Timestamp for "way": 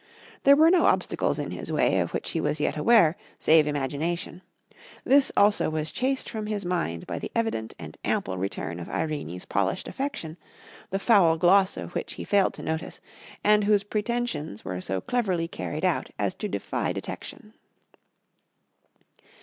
1.71-1.99